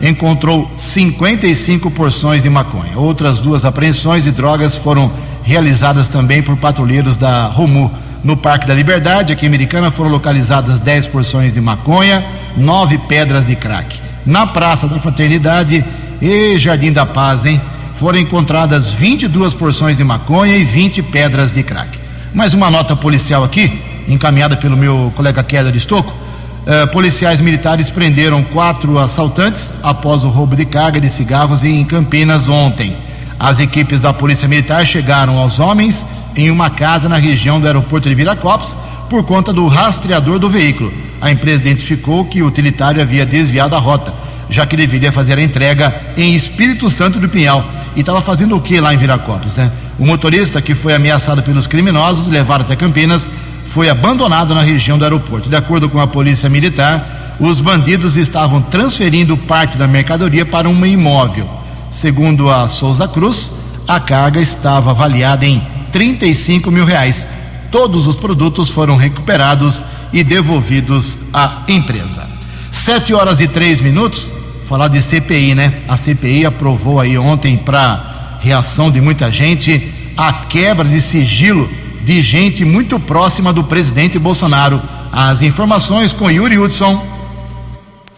[0.00, 2.96] encontrou 55 porções de maconha.
[2.96, 5.10] Outras duas apreensões de drogas foram
[5.42, 7.90] realizadas também por patrulheiros da Romu.
[8.22, 12.24] No Parque da Liberdade, aqui em Americana, foram localizadas 10 porções de maconha,
[12.56, 14.00] 9 pedras de crack.
[14.26, 15.84] Na Praça da Fraternidade
[16.20, 17.60] e Jardim da Paz, hein?
[17.98, 21.98] Foram encontradas 22 porções de maconha e 20 pedras de crack.
[22.32, 26.12] Mais uma nota policial aqui, encaminhada pelo meu colega Keller Estocco.
[26.12, 32.48] Uh, policiais militares prenderam quatro assaltantes após o roubo de carga de cigarros em Campinas
[32.48, 32.96] ontem.
[33.36, 36.06] As equipes da Polícia Militar chegaram aos homens
[36.36, 38.78] em uma casa na região do aeroporto de Viracopos
[39.10, 40.92] por conta do rastreador do veículo.
[41.20, 44.27] A empresa identificou que o utilitário havia desviado a rota.
[44.50, 47.64] Já que deveria fazer a entrega em Espírito Santo do Pinhal.
[47.96, 49.70] E estava fazendo o que lá em Viracopos, né?
[49.98, 53.28] O motorista que foi ameaçado pelos criminosos, levado até Campinas,
[53.64, 55.48] foi abandonado na região do aeroporto.
[55.48, 60.86] De acordo com a polícia militar, os bandidos estavam transferindo parte da mercadoria para um
[60.86, 61.48] imóvel.
[61.90, 63.52] Segundo a Souza Cruz,
[63.86, 67.26] a carga estava avaliada em 35 mil reais.
[67.70, 69.82] Todos os produtos foram recuperados
[70.12, 72.26] e devolvidos à empresa.
[72.70, 74.28] Sete horas e três minutos.
[74.68, 75.72] Falar de CPI, né?
[75.88, 81.66] A CPI aprovou aí ontem para reação de muita gente a quebra de sigilo
[82.02, 84.78] de gente muito próxima do presidente Bolsonaro.
[85.10, 87.02] As informações com Yuri Hudson.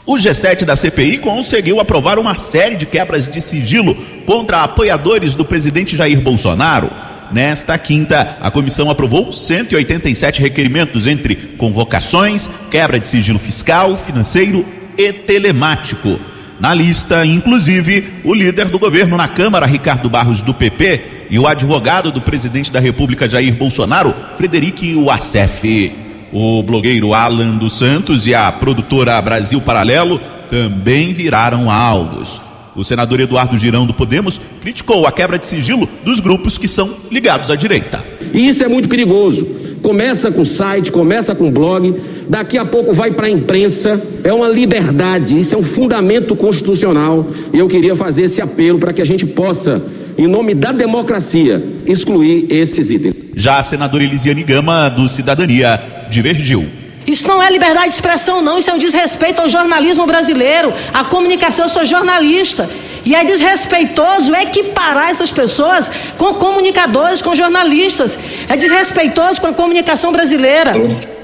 [0.04, 3.94] O G7 da CPI conseguiu aprovar uma série de quebras de sigilo
[4.26, 6.90] contra apoiadores do presidente Jair Bolsonaro.
[7.30, 14.66] Nesta quinta, a comissão aprovou 187 requerimentos entre convocações, quebra de sigilo fiscal, financeiro
[14.98, 16.18] e telemático.
[16.60, 21.46] Na lista, inclusive, o líder do governo na Câmara, Ricardo Barros, do PP, e o
[21.46, 25.90] advogado do presidente da República, Jair Bolsonaro, Frederic Wassef.
[26.30, 30.20] O blogueiro Alan dos Santos e a produtora Brasil Paralelo
[30.50, 32.42] também viraram alvos.
[32.76, 36.94] O senador Eduardo Girão do Podemos criticou a quebra de sigilo dos grupos que são
[37.10, 38.04] ligados à direita.
[38.34, 39.46] E isso é muito perigoso.
[39.82, 41.94] Começa com site, começa com blog,
[42.28, 44.00] daqui a pouco vai para a imprensa.
[44.22, 47.26] É uma liberdade, isso é um fundamento constitucional.
[47.52, 49.82] E eu queria fazer esse apelo para que a gente possa,
[50.18, 53.14] em nome da democracia, excluir esses itens.
[53.34, 56.66] Já a senadora Elisiane Gama, do Cidadania, divergiu.
[57.06, 58.58] Isso não é liberdade de expressão, não.
[58.58, 61.64] Isso é um desrespeito ao jornalismo brasileiro, à comunicação.
[61.64, 62.68] Eu sou jornalista.
[63.04, 68.18] E é desrespeitoso equiparar essas pessoas com comunicadores, com jornalistas.
[68.48, 70.74] É desrespeitoso com a comunicação brasileira.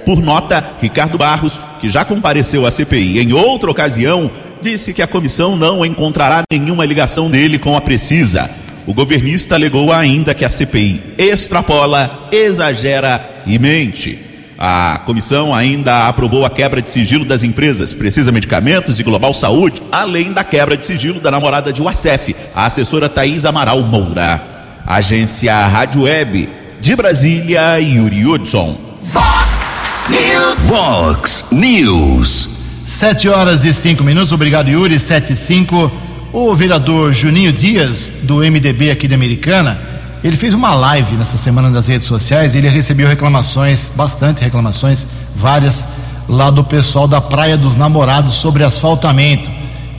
[0.04, 4.30] Por nota, Ricardo Barros, que já compareceu à CPI em outra ocasião,
[4.62, 8.50] disse que a comissão não encontrará nenhuma ligação dele com a Precisa.
[8.86, 14.25] O governista alegou ainda que a CPI extrapola, exagera e mente.
[14.58, 19.82] A comissão ainda aprovou a quebra de sigilo das empresas Precisa Medicamentos e Global Saúde,
[19.92, 24.42] além da quebra de sigilo da namorada de Uacef, a assessora Thaís Amaral Moura.
[24.86, 26.48] Agência Rádio Web,
[26.80, 28.78] de Brasília, Yuri Hudson.
[29.00, 30.58] Fox News.
[30.68, 32.48] Fox News.
[32.84, 35.90] Sete horas e cinco minutos, obrigado Yuri, sete e cinco.
[36.32, 39.78] O vereador Juninho Dias, do MDB aqui de Americana,
[40.26, 45.06] ele fez uma live nessa semana nas redes sociais e ele recebeu reclamações, bastante reclamações,
[45.34, 45.88] várias,
[46.28, 49.48] lá do pessoal da Praia dos Namorados sobre asfaltamento.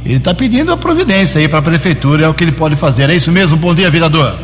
[0.03, 3.09] Ele está pedindo a providência aí para a prefeitura, é o que ele pode fazer.
[3.09, 3.55] É isso mesmo?
[3.55, 4.35] Bom dia, vereador.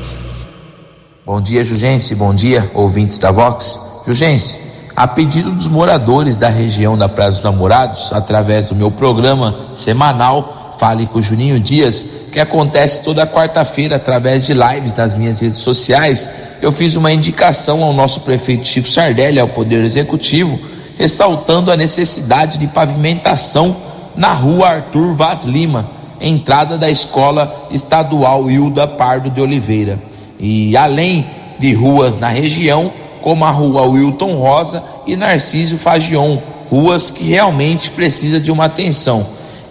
[1.26, 2.16] Bom dia, Jugense.
[2.16, 4.04] Bom dia, ouvintes da Vox.
[4.08, 9.72] Jugense, a pedido dos moradores da região da Praia dos Namorados, através do meu programa
[9.76, 15.40] semanal Fale com o Juninho Dias, que acontece toda quarta-feira através de lives nas minhas
[15.40, 16.30] redes sociais,
[16.62, 20.60] eu fiz uma indicação ao nosso prefeito Chico Sardelli, ao Poder Executivo,
[20.98, 23.76] ressaltando a necessidade de pavimentação
[24.16, 25.90] na rua Arthur Vaz Lima,
[26.22, 30.00] entrada da escola estadual Hilda Pardo de Oliveira.
[30.40, 31.28] E além
[31.60, 36.38] de ruas na região, como a rua Wilton Rosa e Narciso Fagion,
[36.70, 39.26] ruas que realmente precisam de uma atenção.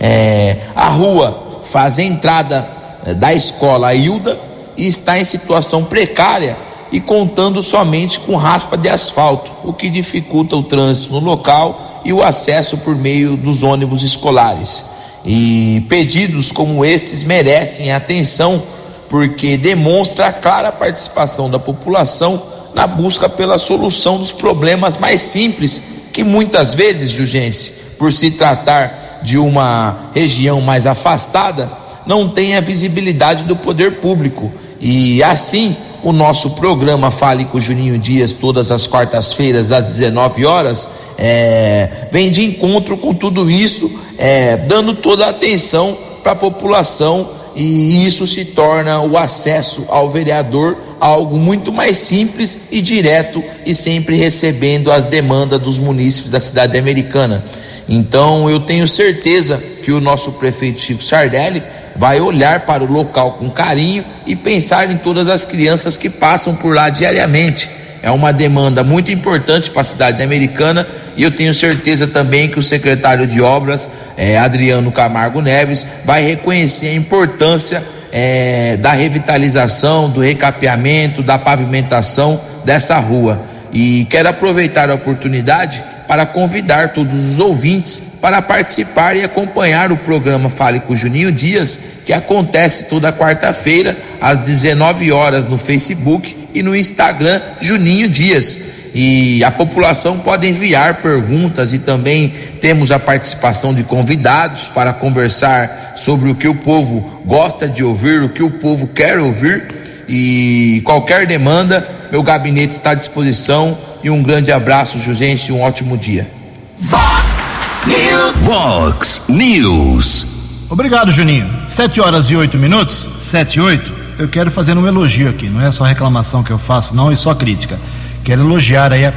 [0.04, 2.68] É, a rua faz a entrada
[3.06, 4.36] é, da escola Hilda
[4.76, 6.56] e está em situação precária
[6.90, 12.12] e contando somente com raspa de asfalto, o que dificulta o trânsito no local e
[12.12, 14.90] o acesso por meio dos ônibus escolares.
[15.24, 18.60] E pedidos como estes merecem atenção
[19.08, 22.42] porque demonstra a clara participação da população
[22.74, 29.01] na busca pela solução dos problemas mais simples que muitas vezes, Jugense, por se tratar
[29.22, 31.70] de uma região mais afastada,
[32.06, 34.52] não tem a visibilidade do poder público.
[34.80, 40.88] E assim, o nosso programa Fale com Juninho Dias, todas as quartas-feiras, às 19 horas,
[41.16, 47.28] é, vem de encontro com tudo isso, é, dando toda a atenção para a população
[47.54, 53.74] e isso se torna o acesso ao vereador algo muito mais simples e direto e
[53.74, 57.44] sempre recebendo as demandas dos munícipes da cidade americana.
[57.88, 61.62] Então eu tenho certeza que o nosso prefeito Chico Sardelli
[61.96, 66.54] vai olhar para o local com carinho e pensar em todas as crianças que passam
[66.54, 67.68] por lá diariamente.
[68.02, 72.58] É uma demanda muito importante para a cidade americana e eu tenho certeza também que
[72.58, 80.10] o secretário de Obras, eh, Adriano Camargo Neves, vai reconhecer a importância eh, da revitalização,
[80.10, 83.51] do recapeamento, da pavimentação dessa rua.
[83.72, 89.96] E quero aproveitar a oportunidade para convidar todos os ouvintes para participar e acompanhar o
[89.96, 96.62] programa Fale com Juninho Dias, que acontece toda quarta-feira às 19 horas no Facebook e
[96.62, 98.72] no Instagram Juninho Dias.
[98.94, 105.94] E a população pode enviar perguntas e também temos a participação de convidados para conversar
[105.96, 109.81] sobre o que o povo gosta de ouvir, o que o povo quer ouvir
[110.14, 115.62] e qualquer demanda, meu gabinete está à disposição e um grande abraço, Jugense, e um
[115.62, 116.30] ótimo dia.
[116.76, 117.56] Fox
[117.86, 118.36] News.
[118.44, 120.26] Fox News.
[120.68, 121.48] Obrigado, Juninho.
[121.66, 123.90] Sete horas e oito minutos, sete e oito.
[124.18, 127.16] Eu quero fazer um elogio aqui, não é só reclamação que eu faço, não, e
[127.16, 127.80] só crítica.
[128.22, 129.14] Quero elogiar aí a,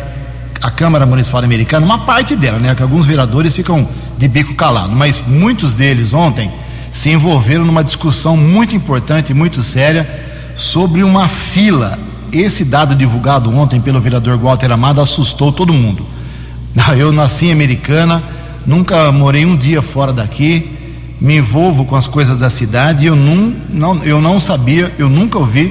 [0.61, 2.73] a Câmara Municipal Americana, uma parte dela, né?
[2.73, 3.85] Que alguns vereadores ficam
[4.17, 6.49] de bico calado, mas muitos deles ontem
[6.89, 10.07] se envolveram numa discussão muito importante, muito séria,
[10.55, 11.99] sobre uma fila.
[12.31, 16.05] Esse dado divulgado ontem pelo vereador Walter Amado assustou todo mundo.
[16.97, 18.23] Eu nasci em Americana,
[18.65, 20.71] nunca morei um dia fora daqui,
[21.19, 25.07] me envolvo com as coisas da cidade e eu não, não, eu não sabia, eu
[25.09, 25.65] nunca ouvi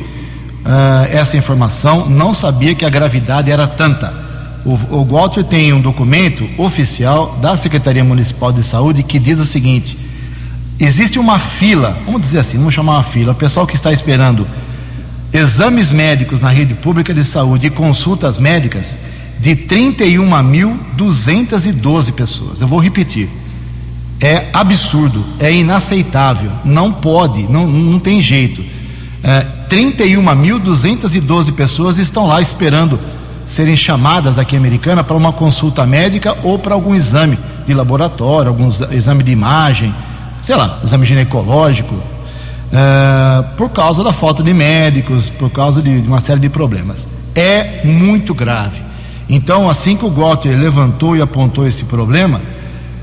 [0.64, 4.12] uh, essa informação, não sabia que a gravidade era tanta.
[4.64, 9.44] O, o Walter tem um documento oficial da Secretaria Municipal de Saúde que diz o
[9.44, 9.98] seguinte:
[10.80, 14.46] existe uma fila, vamos dizer assim, vamos chamar uma fila, o pessoal que está esperando
[15.34, 19.00] exames médicos na rede pública de saúde e consultas médicas
[19.40, 22.60] de 31.212 pessoas.
[22.60, 23.28] Eu vou repetir.
[24.20, 28.64] É absurdo, é inaceitável, não pode, não, não tem jeito.
[29.24, 32.96] É, 31.212 pessoas estão lá esperando
[33.44, 38.68] serem chamadas aqui Americana para uma consulta médica ou para algum exame de laboratório, algum
[38.92, 39.92] exame de imagem,
[40.40, 42.13] sei lá, exame ginecológico,
[42.72, 47.06] é, por causa da falta de médicos, por causa de, de, uma série de problemas.
[47.34, 48.82] É muito grave.
[49.28, 52.40] Então, assim que o Walter levantou e apontou esse problema,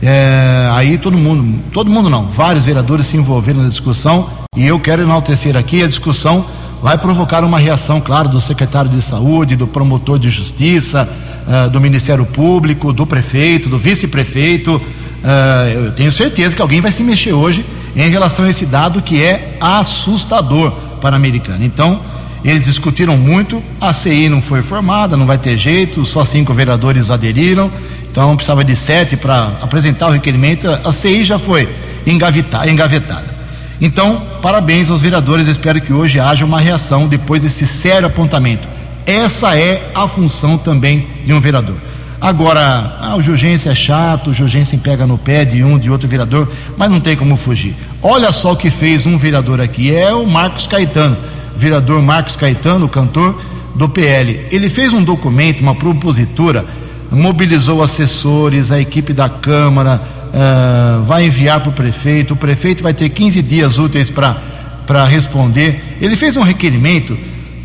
[0.01, 4.79] é, aí todo mundo, todo mundo não, vários vereadores se envolveram na discussão e eu
[4.79, 6.45] quero enaltecer aqui a discussão
[6.81, 11.07] vai provocar uma reação, claro, do secretário de saúde, do promotor de justiça,
[11.47, 14.81] uh, do Ministério Público, do prefeito, do vice-prefeito.
[15.23, 17.63] Uh, eu tenho certeza que alguém vai se mexer hoje
[17.95, 21.63] em relação a esse dado que é assustador para a americana.
[21.63, 21.99] Então,
[22.43, 27.11] eles discutiram muito, a CI não foi formada, não vai ter jeito, só cinco vereadores
[27.11, 27.69] aderiram,
[28.11, 31.69] então precisava de sete para apresentar o requerimento, a CI já foi
[32.05, 33.31] engavetada.
[33.79, 38.67] Então, parabéns aos vereadores, espero que hoje haja uma reação depois desse sério apontamento.
[39.05, 41.75] Essa é a função também de um vereador.
[42.21, 46.07] Agora, ah, o Jurgensen é chato, o Jurgensen pega no pé de um, de outro
[46.07, 46.47] vereador,
[46.77, 47.75] mas não tem como fugir.
[47.99, 51.17] Olha só o que fez um vereador aqui, é o Marcos Caetano,
[51.57, 53.41] vereador Marcos Caetano, cantor
[53.73, 54.39] do PL.
[54.51, 56.63] Ele fez um documento, uma propositura,
[57.09, 62.93] mobilizou assessores, a equipe da Câmara, uh, vai enviar para o prefeito, o prefeito vai
[62.93, 65.97] ter 15 dias úteis para responder.
[65.99, 67.17] Ele fez um requerimento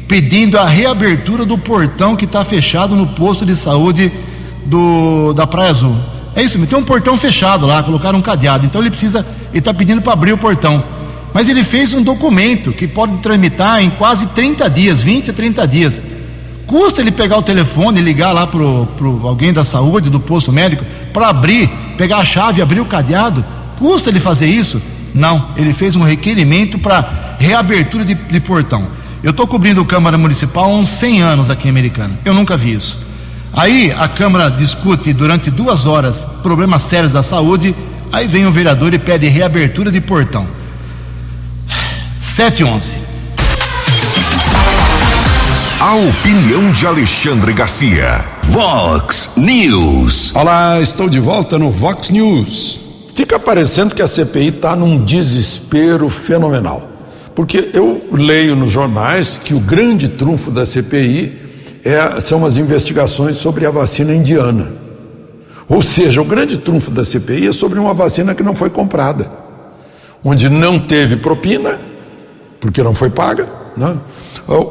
[0.09, 4.11] pedindo a reabertura do portão que está fechado no posto de saúde
[4.67, 5.97] do, da Praia Azul.
[6.35, 8.67] É isso, tem um portão fechado lá, colocaram um cadeado.
[8.67, 10.83] Então ele precisa, ele está pedindo para abrir o portão.
[11.33, 15.69] Mas ele fez um documento que pode tramitar em quase 30 dias, 20 a 30
[15.69, 16.03] dias.
[16.67, 18.61] Custa ele pegar o telefone e ligar lá para
[19.23, 23.45] alguém da saúde, do posto médico, para abrir pegar a chave, abrir o cadeado?
[23.79, 24.83] Custa ele fazer isso?
[25.15, 28.87] Não, ele fez um requerimento para reabertura de, de, portão.
[29.23, 32.19] Eu estou cobrindo Câmara Municipal há uns 100 anos aqui em Americana.
[32.25, 33.06] Eu nunca vi isso.
[33.57, 37.75] Aí a Câmara discute durante duas horas problemas sérios da saúde.
[38.13, 40.47] Aí vem o vereador e pede reabertura de portão.
[42.19, 42.95] 711.
[45.81, 48.23] A opinião de Alexandre Garcia.
[48.43, 50.35] Vox News.
[50.35, 52.81] Olá, estou de volta no Vox News.
[53.15, 56.91] Fica parecendo que a CPI está num desespero fenomenal.
[57.35, 61.46] Porque eu leio nos jornais que o grande trunfo da CPI
[61.87, 64.73] é, são as investigações sobre a vacina indiana.
[65.69, 69.31] Ou seja, o grande trunfo da CPI é sobre uma vacina que não foi comprada,
[70.25, 71.79] onde não teve propina,
[72.59, 73.97] porque não foi paga, né?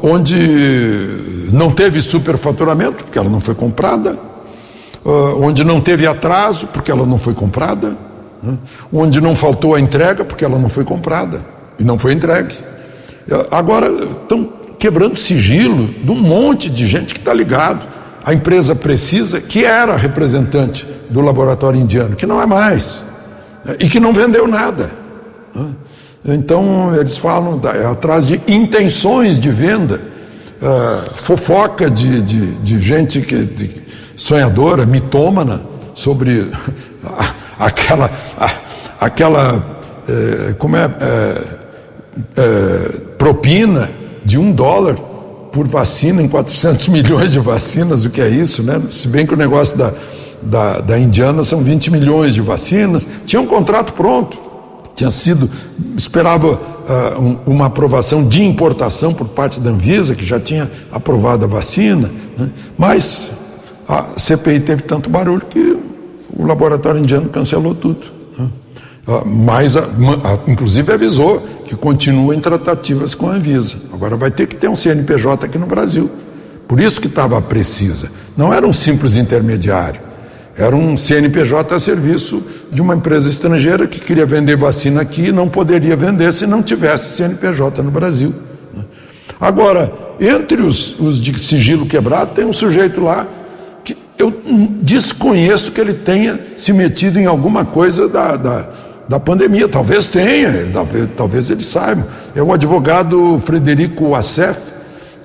[0.02, 4.18] onde não teve superfaturamento, porque ela não foi comprada,
[5.40, 7.96] onde não teve atraso, porque ela não foi comprada,
[8.42, 8.58] né?
[8.92, 11.42] onde não faltou a entrega, porque ela não foi comprada
[11.78, 12.56] e não foi entregue.
[13.50, 17.86] Agora estão quebrando sigilo de um monte de gente que está ligado.
[18.24, 23.04] A empresa precisa, que era representante do laboratório indiano, que não é mais,
[23.64, 23.76] né?
[23.78, 24.90] e que não vendeu nada.
[25.54, 25.66] Né?
[26.28, 30.02] Então, eles falam é atrás de intenções de venda
[30.60, 33.70] uh, fofoca de, de, de gente que, de,
[34.16, 35.62] sonhadora, mitômana,
[35.94, 36.50] sobre
[37.58, 38.10] aquela,
[38.98, 39.76] aquela
[40.08, 41.46] eh, como é, eh,
[42.36, 43.90] eh, propina
[44.26, 44.96] de um dólar
[45.52, 48.82] por vacina em 400 milhões de vacinas, o que é isso, né?
[48.90, 49.92] Se bem que o negócio da,
[50.42, 54.36] da, da Indiana são 20 milhões de vacinas, tinha um contrato pronto,
[54.96, 55.48] tinha sido,
[55.96, 61.44] esperava uh, um, uma aprovação de importação por parte da Anvisa, que já tinha aprovado
[61.44, 62.48] a vacina, né?
[62.76, 63.30] mas
[63.88, 65.78] a CPI teve tanto barulho que
[66.36, 68.15] o laboratório indiano cancelou tudo.
[69.06, 69.14] Né?
[69.14, 69.74] Uh, mas,
[70.46, 73.76] inclusive, avisou que continua em tratativas com a Anvisa.
[73.92, 76.10] Agora vai ter que ter um CNPJ aqui no Brasil.
[76.66, 78.10] Por isso que estava precisa.
[78.36, 80.00] Não era um simples intermediário.
[80.56, 82.42] Era um CNPJ a serviço
[82.72, 86.62] de uma empresa estrangeira que queria vender vacina aqui e não poderia vender se não
[86.62, 88.34] tivesse CNPJ no Brasil.
[89.38, 93.26] Agora, entre os, os de sigilo quebrado, tem um sujeito lá
[93.84, 94.32] que eu
[94.80, 98.68] desconheço que ele tenha se metido em alguma coisa da, da,
[99.08, 99.68] da pandemia.
[99.68, 102.06] Talvez tenha, talvez, talvez ele saiba.
[102.34, 104.58] É o advogado Frederico Assef,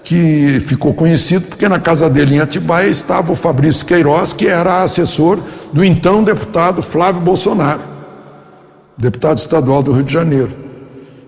[0.03, 4.83] que ficou conhecido porque na casa dele em Atibaia estava o Fabrício Queiroz, que era
[4.83, 5.39] assessor
[5.71, 7.81] do então deputado Flávio Bolsonaro,
[8.97, 10.51] deputado estadual do Rio de Janeiro.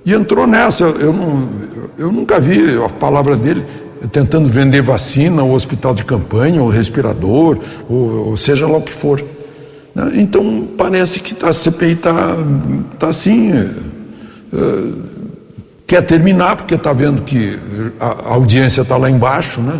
[0.05, 1.49] E entrou nessa, eu, não,
[1.97, 3.63] eu nunca vi a palavra dele
[4.11, 7.57] tentando vender vacina, ou hospital de campanha, ou respirador,
[7.89, 9.23] ou, ou seja lá o que for.
[9.93, 10.11] Né?
[10.15, 12.35] Então parece que a CPI está
[12.99, 13.51] tá assim.
[14.51, 15.13] Uh,
[15.85, 17.59] quer terminar, porque está vendo que
[17.99, 19.79] a, audiência está lá embaixo, né?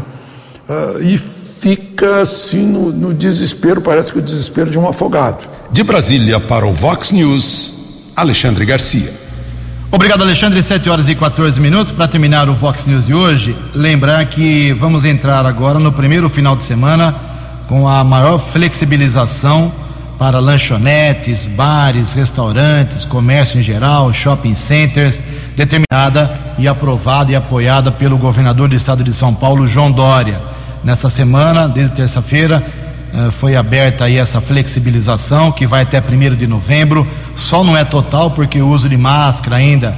[0.69, 5.47] Ah, e fica assim no, no desespero, parece que o desespero de um afogado.
[5.71, 9.11] De Brasília para o Vox News, Alexandre Garcia.
[9.91, 10.61] Obrigado, Alexandre.
[10.61, 11.93] 7 horas e 14 minutos.
[11.93, 16.55] Para terminar o Vox News de hoje, lembrar que vamos entrar agora no primeiro final
[16.55, 17.15] de semana
[17.67, 19.71] com a maior flexibilização
[20.23, 25.21] para lanchonetes, bares, restaurantes, comércio em geral, shopping centers,
[25.53, 30.39] determinada e aprovada e apoiada pelo governador do estado de São Paulo, João Dória.
[30.81, 32.63] Nessa semana, desde terça-feira,
[33.13, 37.05] eh, foi aberta aí essa flexibilização que vai até 1 de novembro.
[37.35, 39.93] Só não é total porque o uso de máscara ainda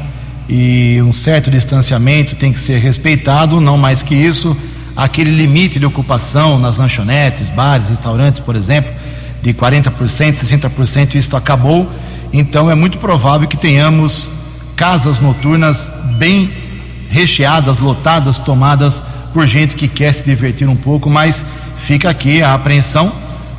[0.50, 4.58] e um certo distanciamento tem que ser respeitado, não mais que isso.
[4.96, 8.92] Aquele limite de ocupação nas lanchonetes, bares, restaurantes, por exemplo,
[9.46, 11.88] de 40%, 60%, isso acabou.
[12.34, 14.32] Então é muito provável que tenhamos
[14.76, 16.50] casas noturnas bem
[17.12, 21.46] recheadas, lotadas, tomadas por gente que quer se divertir um pouco, mas
[21.78, 23.12] fica aqui a apreensão,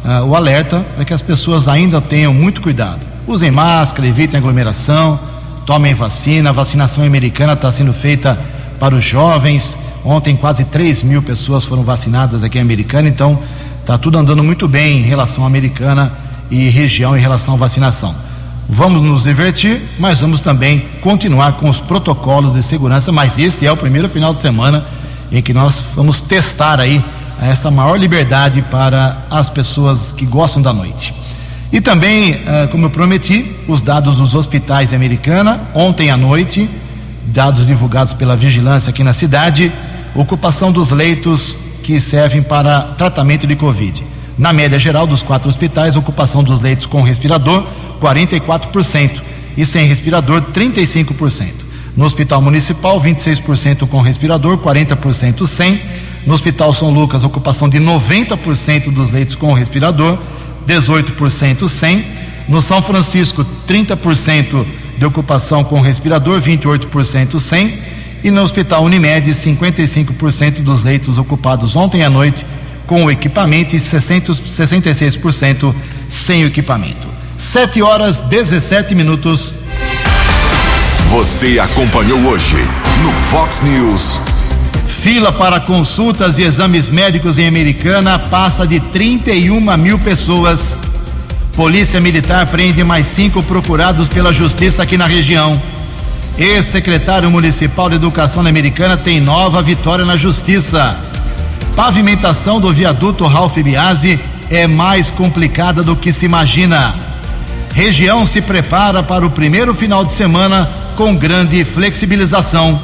[0.04, 3.00] uh, o alerta para que as pessoas ainda tenham muito cuidado.
[3.24, 5.20] Usem máscara, evitem aglomeração,
[5.64, 6.50] tomem vacina.
[6.50, 8.36] A vacinação americana está sendo feita
[8.80, 9.78] para os jovens.
[10.04, 13.38] Ontem quase 3 mil pessoas foram vacinadas aqui em Americana, então
[13.86, 16.12] está tudo andando muito bem em relação à Americana
[16.50, 18.12] e região em relação à vacinação.
[18.68, 23.12] Vamos nos divertir, mas vamos também continuar com os protocolos de segurança.
[23.12, 24.84] Mas esse é o primeiro final de semana
[25.30, 27.00] em que nós vamos testar aí
[27.40, 31.14] essa maior liberdade para as pessoas que gostam da noite.
[31.72, 36.68] E também, eh, como eu prometi, os dados dos hospitais americana, ontem à noite,
[37.26, 39.70] dados divulgados pela vigilância aqui na cidade,
[40.12, 44.02] ocupação dos leitos que servem para tratamento de Covid.
[44.36, 47.64] Na média geral dos quatro hospitais, ocupação dos leitos com respirador
[48.00, 49.22] 44%
[49.56, 51.52] e sem respirador 35%.
[51.96, 55.80] No Hospital Municipal, 26% com respirador, 40% sem.
[56.26, 60.18] No Hospital São Lucas, ocupação de 90% dos leitos com respirador,
[60.66, 62.04] 18% sem.
[62.48, 64.66] No São Francisco, 30%
[64.98, 67.78] de ocupação com respirador, 28% sem.
[68.24, 72.44] E no Hospital Unimed, 55% dos leitos ocupados ontem à noite
[72.86, 75.74] com o equipamento e 60, 66%
[76.08, 77.06] sem o equipamento.
[77.36, 79.56] 7 horas 17 minutos.
[81.10, 82.56] Você acompanhou hoje
[83.02, 84.20] no Fox News.
[84.86, 90.78] Fila para consultas e exames médicos em Americana passa de 31 mil pessoas.
[91.54, 95.60] Polícia Militar prende mais cinco procurados pela Justiça aqui na região.
[96.38, 100.94] Ex-secretário municipal de Educação na Americana tem nova vitória na Justiça.
[101.74, 104.20] Pavimentação do viaduto Ralph Biasi
[104.50, 106.94] é mais complicada do que se imagina.
[107.74, 112.80] Região se prepara para o primeiro final de semana com grande flexibilização.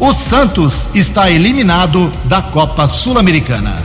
[0.00, 3.76] O Santos está eliminado da Copa Sul-Americana.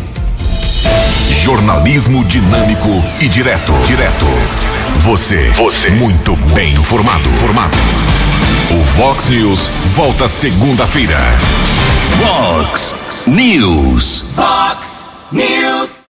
[1.43, 3.73] Jornalismo dinâmico e direto.
[3.85, 4.25] Direto.
[5.01, 5.51] Você.
[5.51, 5.91] Você.
[5.91, 7.29] Muito bem informado.
[7.33, 7.77] Formado.
[8.78, 11.17] O Vox News volta segunda-feira.
[12.17, 12.93] Vox
[13.25, 14.25] News.
[14.36, 15.96] Fox News.